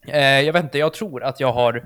[0.07, 1.85] Eh, jag vet inte, jag tror att jag har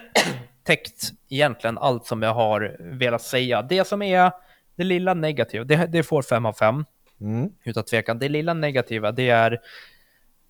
[0.64, 3.62] täckt egentligen allt som jag har velat säga.
[3.62, 4.32] Det som är
[4.76, 6.84] det lilla negativa, det, det får 5 av 5.
[7.20, 7.50] Mm.
[7.64, 8.18] Utan tvekan.
[8.18, 9.60] Det lilla negativa, det är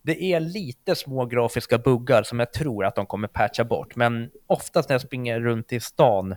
[0.03, 4.31] det är lite små grafiska buggar som jag tror att de kommer patcha bort, men
[4.47, 6.37] oftast när jag springer runt i stan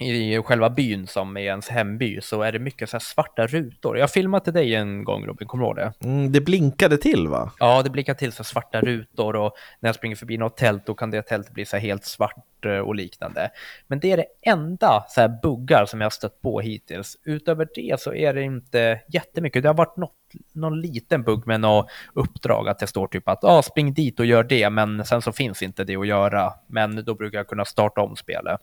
[0.00, 3.98] i själva byn som är ens hemby så är det mycket så svarta rutor.
[3.98, 6.06] Jag filmade till dig en gång Robin, kommer du ihåg det?
[6.06, 7.52] Mm, det blinkade till va?
[7.58, 10.94] Ja, det blinkade till så svarta rutor och när jag springer förbi något tält då
[10.94, 13.50] kan det tältet bli så helt svart eh, och liknande.
[13.86, 17.16] Men det är det enda så här buggar som jag har stött på hittills.
[17.24, 19.62] Utöver det så är det inte jättemycket.
[19.62, 20.12] Det har varit något,
[20.52, 24.26] någon liten bugg med något uppdrag att det står typ att ah, spring dit och
[24.26, 26.52] gör det, men sen så finns inte det att göra.
[26.66, 28.60] Men då brukar jag kunna starta om spelet.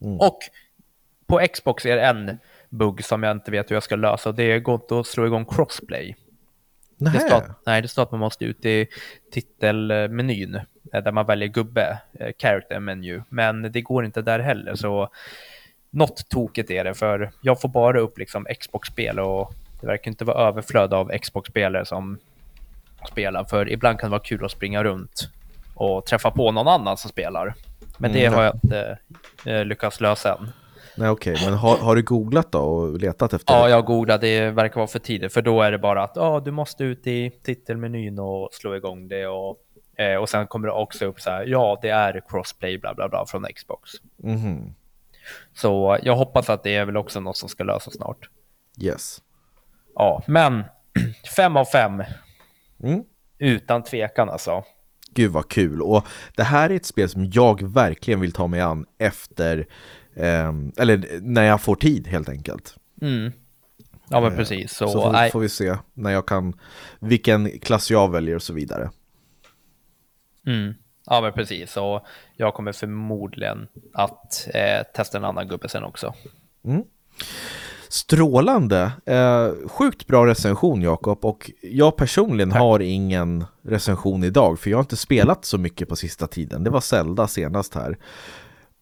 [0.00, 0.20] Mm.
[0.20, 0.38] Och
[1.26, 4.32] på Xbox är det en bugg som jag inte vet hur jag ska lösa.
[4.32, 6.16] Det går inte att slå igång crossplay.
[6.96, 8.86] Det står, att, nej, det står att man måste ut i
[9.32, 10.54] titelmenyn
[10.92, 15.08] eh, där man väljer gubbe, eh, character menu, men det går inte där heller, så
[15.90, 20.24] något tokigt är det, för jag får bara upp liksom Xbox-spel och det verkar inte
[20.24, 22.18] vara överflöd av Xbox-spelare som
[23.10, 25.28] spelar, för ibland kan det vara kul att springa runt
[25.74, 27.54] och träffa på någon annan som spelar.
[28.00, 28.98] Men det Mm, har jag inte
[29.46, 30.48] eh, lyckats lösa än.
[30.96, 34.50] Nej okej, men har, har du googlat då och letat efter Ja, jag googlade, det
[34.50, 37.30] verkar vara för tidigt, för då är det bara att ja, du måste ut i
[37.30, 39.56] titelmenyn och slå igång det och,
[39.98, 43.08] eh, och sen kommer det också upp så här, ja, det är crossplay, bla bla
[43.08, 43.90] bla från Xbox.
[44.16, 44.74] Mhm,
[45.54, 48.28] Så jag hoppas att det är väl också något som ska lösas snart.
[48.80, 49.18] Yes.
[49.94, 50.64] Ja, men
[51.36, 52.02] fem av fem,
[52.82, 53.04] Mm.
[53.38, 54.64] utan tvekan alltså.
[55.14, 55.82] Gud vad kul!
[55.82, 59.66] Och det här är ett spel som jag verkligen vill ta mig an efter,
[60.16, 62.76] ehm, eller när jag får tid helt enkelt.
[63.02, 63.32] Mm.
[64.08, 64.72] Ja, men precis.
[64.72, 66.58] Så, Så får, nej, får vi se när jag kan,
[66.98, 68.90] vilken klass jag väljer och så vidare.
[70.46, 70.74] mm.
[71.06, 71.72] Ja, men precis.
[71.72, 76.14] Så jag kommer förmodligen att eh, testa en annan gubbe sen också.
[77.90, 78.92] Strålande!
[79.06, 84.82] Eh, sjukt bra recension Jakob och jag personligen har ingen recension idag för jag har
[84.82, 86.64] inte spelat så mycket på sista tiden.
[86.64, 87.98] Det var Zelda senast här.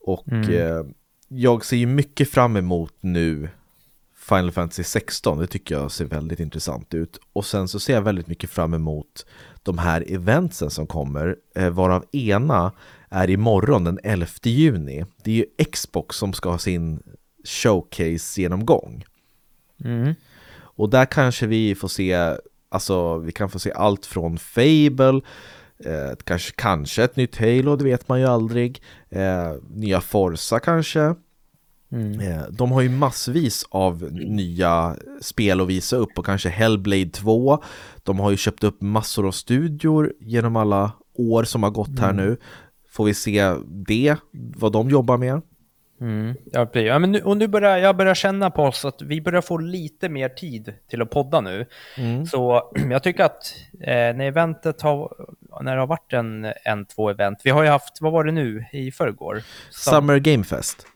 [0.01, 0.85] Och eh,
[1.29, 3.49] jag ser ju mycket fram emot nu
[4.29, 7.21] Final Fantasy 16, det tycker jag ser väldigt intressant ut.
[7.33, 9.27] Och sen så ser jag väldigt mycket fram emot
[9.63, 12.73] de här eventsen som kommer, eh, varav ena
[13.09, 15.05] är imorgon den 11 juni.
[15.23, 17.03] Det är ju Xbox som ska ha sin
[17.49, 19.05] showcase-genomgång.
[19.85, 20.15] Mm.
[20.79, 22.37] Och där kanske vi får se,
[22.69, 25.21] alltså vi kan få se allt från Fable,
[25.85, 31.15] eh, kanske, kanske ett nytt Halo, det vet man ju aldrig, eh, nya Forza kanske.
[31.93, 32.21] Mm.
[32.21, 37.63] Eh, de har ju massvis av nya spel att visa upp och kanske Hellblade 2.
[38.03, 42.13] De har ju köpt upp massor av studior genom alla år som har gått här
[42.13, 42.37] nu.
[42.91, 43.55] Får vi se
[43.87, 45.43] det, vad de jobbar med?
[46.01, 46.35] Mm.
[46.53, 46.87] Ja, precis.
[46.89, 49.59] ja, men nu, och nu börjar jag börjar känna på oss att vi börjar få
[49.59, 51.67] lite mer tid till att podda nu.
[52.31, 55.27] Så jag tycker att eh, när eventet har,
[55.63, 58.33] när det har varit en, en, två event, vi har ju haft, vad var det
[58.33, 59.43] nu i förrgår?
[59.71, 60.87] Summer Game Fest.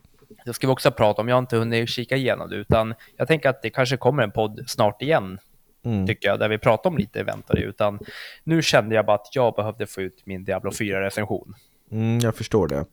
[0.45, 3.29] Det ska vi också prata om, jag har inte hunnit kika igenom det, utan jag
[3.29, 5.39] tänker att det kanske kommer en podd snart igen,
[5.85, 6.07] Mm.
[6.07, 7.99] tycker jag, där vi pratar om lite event och det, utan
[8.45, 11.55] nu kände jag bara att jag behövde få ut min Diablo 4-recension.
[11.93, 12.85] Mm, jag förstår det.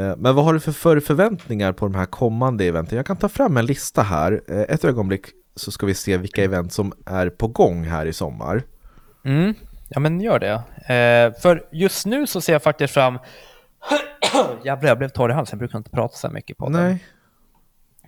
[0.00, 2.96] Eh, Men vad har du för för förväntningar på de här kommande eventen?
[2.96, 4.40] Jag kan ta fram en lista här.
[4.48, 5.26] Eh, Ett ögonblick
[5.56, 8.62] så ska vi se vilka event som är på gång här i sommar.
[9.24, 9.54] Mm,
[9.88, 10.52] ja men gör det.
[10.94, 13.18] Eh, för just nu så ser jag faktiskt fram...
[14.64, 16.68] Jävlar, jag blev torr i halsen, jag brukar inte prata så här mycket på.
[16.68, 17.04] Nej.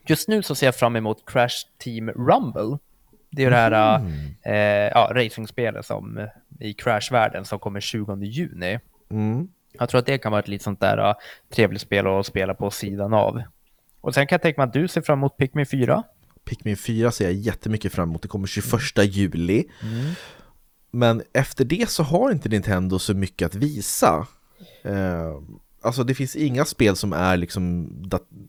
[0.07, 2.79] Just nu så ser jag fram emot Crash Team Rumble.
[3.31, 4.03] Det är ju det här
[4.42, 6.29] eh, ja, racingspelet som,
[6.61, 8.81] i Crash-världen som kommer 20 juni.
[9.11, 9.49] Mm.
[9.79, 11.14] Jag tror att det kan vara ett lite sånt där uh,
[11.55, 13.43] trevligt spel att spela på sidan av.
[14.01, 16.03] Och sen kan jag tänka mig att du ser fram emot Pikmin 4.
[16.45, 18.23] Pikmin 4 ser jag jättemycket fram emot.
[18.23, 18.73] Det kommer 21
[19.05, 19.64] juli.
[20.91, 24.27] Men efter det så har inte Nintendo så mycket att visa.
[24.83, 25.41] Eh,
[25.83, 27.93] alltså det finns inga spel som är liksom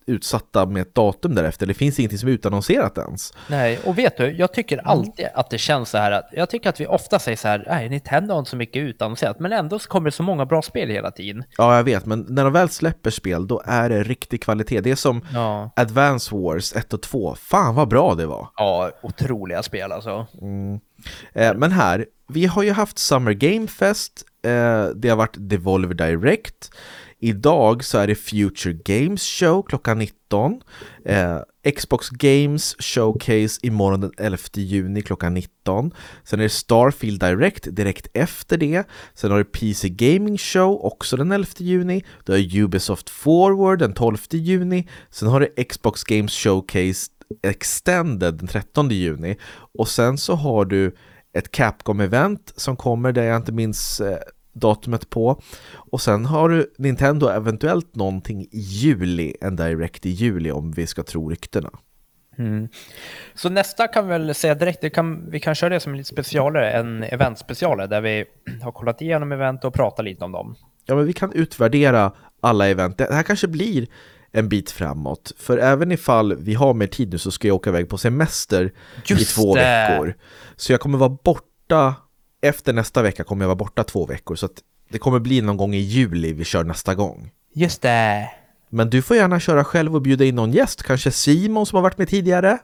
[0.06, 1.66] utsatta med ett datum därefter.
[1.66, 3.34] Det finns ingenting som är utannonserat ens.
[3.48, 6.70] Nej, och vet du, jag tycker alltid att det känns så här att jag tycker
[6.70, 9.80] att vi ofta säger så här, nej, Nintendo har inte så mycket utannonserat, men ändå
[9.80, 11.44] så kommer det så många bra spel hela tiden.
[11.58, 14.82] Ja, jag vet, men när de väl släpper spel då är det riktig kvalitet.
[14.82, 17.36] Det är som Ja, Advance Wars 1 och 2.
[17.36, 18.48] Fan vad bra det var!
[18.58, 20.28] ja otroliga spel alltså.
[21.34, 25.94] Eh, men här, vi har ju haft Summer Game Fest, eh, det har varit Devolver
[25.94, 26.72] Direct,
[27.20, 30.62] idag så är det Future Games Show klockan 19,
[31.06, 31.38] eh,
[31.76, 35.92] Xbox Games Showcase imorgon den 11 juni klockan 19,
[36.24, 41.18] sen är det Starfield Direct direkt efter det, sen har du PC Gaming Show också
[41.18, 46.34] den 11 juni, du har Ubisoft Forward den 12 juni, sen har du Xbox Games
[46.34, 47.12] Showcase
[47.44, 49.38] Extended den 13 juni.
[49.80, 50.96] Och sen så har du
[51.34, 54.20] ett Capcom-event som kommer där jag inte minns eh,
[54.54, 55.42] datumet på
[55.74, 60.88] och sen har du Nintendo eventuellt någonting i juli, en Direct i juli om vi
[60.88, 61.70] ska tro ryktena.
[63.36, 66.10] Så nästa kan vi väl säga direkt, kan, vi kan köra det som en lite
[66.10, 68.26] specialare, en eventspecialare där vi
[68.62, 70.56] har kollat igenom event och pratat lite om dem.
[70.86, 73.88] Ja men vi kan utvärdera alla event, det här kanske blir
[74.32, 77.70] en bit framåt för även ifall vi har mer tid nu så ska jag åka
[77.70, 78.72] iväg på semester i
[79.06, 79.62] Just två det.
[79.62, 80.14] veckor
[80.56, 81.96] så jag kommer vara borta
[82.42, 85.58] efter nästa vecka kommer jag vara borta två veckor så att det kommer bli någon
[85.58, 87.32] gång i juli vi kör nästa gång.
[87.54, 88.30] Just det.
[88.70, 91.84] Men du får gärna köra själv och bjuda in någon gäst, kanske Simon som har
[91.84, 92.58] varit med tidigare?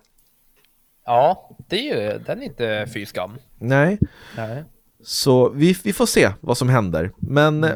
[1.06, 3.38] Ja, det är ju, den är inte fy skam.
[3.60, 4.00] Nej,
[4.38, 4.64] Nej.
[5.04, 7.12] så vi, vi får se vad som händer.
[7.18, 7.76] Men eh,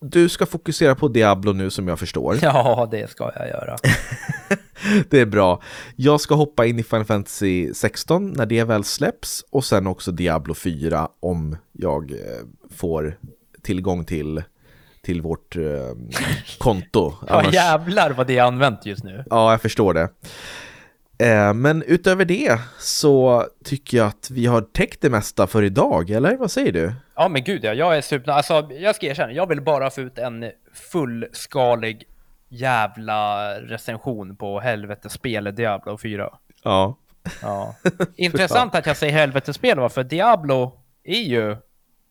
[0.00, 2.38] du ska fokusera på Diablo nu som jag förstår.
[2.42, 3.76] Ja, det ska jag göra.
[5.10, 5.62] det är bra.
[5.96, 10.12] Jag ska hoppa in i Final Fantasy 16 när det väl släpps och sen också
[10.12, 12.16] Diablo 4 om jag eh,
[12.70, 13.18] får
[13.62, 14.42] tillgång till,
[15.02, 15.62] till vårt eh,
[16.58, 17.14] konto.
[17.28, 19.24] Ja, jävlar vad det är använt just nu.
[19.30, 20.08] Ja, jag förstår det.
[21.18, 26.10] Eh, men utöver det så tycker jag att vi har täckt det mesta för idag,
[26.10, 26.92] eller vad säger du?
[27.14, 28.32] Ja men gud ja, jag är super...
[28.32, 30.44] Alltså jag ska erkänna, jag vill bara få ut en
[30.92, 32.04] fullskalig
[32.52, 36.38] jävla recension på helvetespel Diablo 4.
[36.62, 36.96] Ja.
[37.42, 37.74] Ja.
[38.16, 41.56] Intressant att jag säger helvetespel för Diablo är ju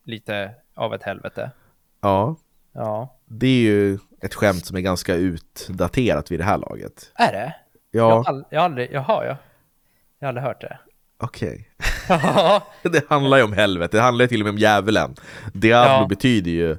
[0.06, 1.52] lite av ett helvete.
[2.02, 2.36] Ja.
[2.74, 3.20] Ja.
[3.26, 7.12] Det är ju ett skämt som är ganska utdaterat vid det här laget.
[7.16, 7.56] Är det?
[7.92, 8.10] Ja.
[8.10, 9.38] Jag har, jag aldrig, jaha ja.
[10.20, 10.80] Jag har aldrig hört det.
[11.18, 11.68] Okej.
[12.10, 12.60] Okay.
[12.92, 15.16] det handlar ju om helvete, det handlar ju till och med om djävulen.
[15.54, 16.08] Diablo ja.
[16.10, 16.78] betyder ju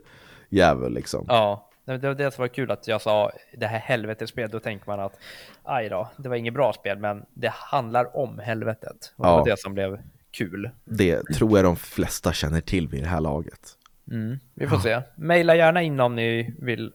[0.49, 1.25] djävul liksom.
[1.29, 4.87] Ja, det var det som var kul att jag sa det här helvetespel, då tänker
[4.87, 5.19] man att
[5.63, 9.13] aj då, det var inget bra spel, men det handlar om helvetet.
[9.17, 9.31] Och ja.
[9.31, 10.71] det var det som blev kul.
[10.85, 13.79] Det tror jag de flesta känner till vid det här laget.
[14.11, 15.03] Mm, vi får se.
[15.17, 16.93] Maila gärna in om ni vill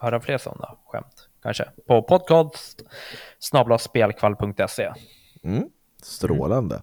[0.00, 2.82] höra fler sådana skämt kanske, på podcast.
[5.42, 5.70] Mm,
[6.02, 6.82] strålande.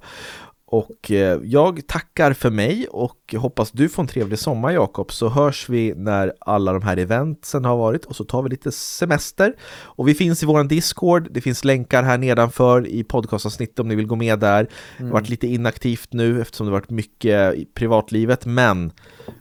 [0.72, 0.84] Mm.
[0.84, 5.30] Och eh, jag tackar för mig och hoppas du får en trevlig sommar Jakob så
[5.30, 9.54] hörs vi när alla de här eventsen har varit och så tar vi lite semester.
[9.84, 13.96] Och vi finns i våran Discord, det finns länkar här nedanför i podcastavsnittet om ni
[13.96, 14.60] vill gå med där.
[14.60, 14.70] Mm.
[14.98, 18.92] Det har varit lite inaktivt nu eftersom det varit mycket i privatlivet men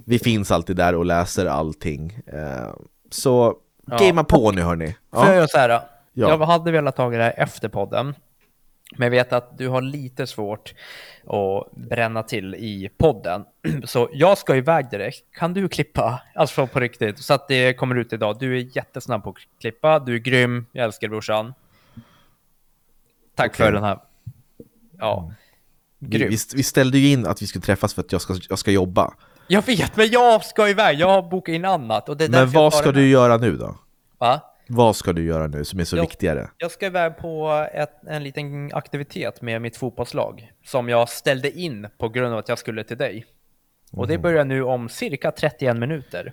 [0.05, 2.19] vi finns alltid där och läser allting.
[2.27, 2.75] Eh,
[3.11, 3.57] så
[3.91, 3.97] Ja.
[3.97, 4.97] Gamea på nu hörni.
[5.13, 5.25] Ja.
[5.25, 5.69] Får jag så här?
[5.69, 5.81] Ja.
[6.13, 8.15] Jag hade velat ta det här efter podden.
[8.93, 10.75] Men jag vet att du har lite svårt
[11.27, 13.45] att bränna till i podden.
[13.85, 15.25] Så jag ska iväg direkt.
[15.33, 16.23] Kan du klippa?
[16.35, 17.19] Alltså på riktigt.
[17.19, 18.37] Så att det kommer ut idag.
[18.39, 19.99] Du är jättesnabb på att klippa.
[19.99, 20.67] Du är grym.
[20.73, 21.55] Jag älskar brorsan.
[23.35, 23.67] Tack okay.
[23.67, 23.99] för den här.
[24.99, 25.33] Ja.
[25.99, 26.29] Grym.
[26.29, 28.71] Vi, vi, ställde ju in att vi skulle träffas för att jag ska, jag ska
[28.71, 29.15] jobba.
[29.49, 30.99] Jag vet, men jag ska iväg.
[30.99, 32.09] Jag har bokat in annat.
[32.09, 33.77] Och det är men vad ska du göra nu då?
[34.19, 34.41] Va?
[34.69, 36.51] Vad ska du göra nu som är så jag, viktigare?
[36.59, 41.89] Jag ska iväg på ett, en liten aktivitet med mitt fotbollslag som jag ställde in
[41.99, 43.27] på grund av att jag skulle till dig.
[43.93, 44.09] Och mm.
[44.09, 44.23] det mhm.
[44.23, 46.33] börjar nu om cirka 31 minuter.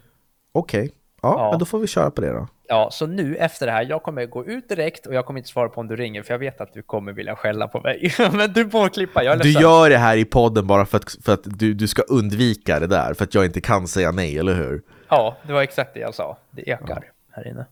[0.51, 0.91] Okej, okay.
[1.21, 2.47] ja, ja, då får vi köra på det då.
[2.67, 5.49] Ja, så nu efter det här, jag kommer gå ut direkt och jag kommer inte
[5.49, 8.13] svara på om du ringer, för jag vet att du kommer vilja skälla på mig.
[8.33, 11.15] Men du får klippa, jag är Du gör det här i podden bara för att,
[11.25, 14.39] för att du, du ska undvika det där, för att jag inte kan säga nej,
[14.39, 14.81] eller hur?
[15.09, 16.37] Ja, det var exakt det jag sa.
[16.51, 17.01] Det ekar ja.
[17.31, 17.65] här inne.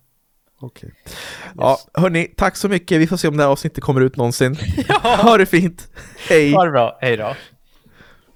[0.61, 0.89] Okej.
[1.03, 1.13] Okay.
[1.57, 3.01] Ja, hörni, tack så mycket.
[3.01, 4.57] Vi får se om det här avsnittet kommer ut någonsin.
[4.87, 5.15] ja.
[5.21, 5.87] Ha det fint.
[6.29, 6.53] Hej.
[6.53, 6.97] Ha det bra.
[7.01, 7.35] Hej då.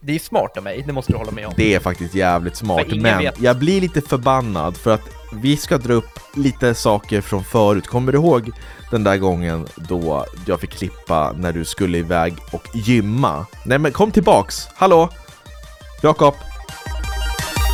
[0.01, 1.53] Det är smart av mig, det måste du hålla med om.
[1.57, 3.41] Det är faktiskt jävligt smart, men vet.
[3.41, 5.01] jag blir lite förbannad för att
[5.33, 7.87] vi ska dra upp lite saker från förut.
[7.87, 8.51] Kommer du ihåg
[8.91, 13.45] den där gången då jag fick klippa när du skulle iväg och gymma?
[13.65, 14.67] Nej men kom tillbaks!
[14.75, 15.09] Hallå?
[16.01, 16.33] Jakob?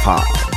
[0.05, 0.50] Fan.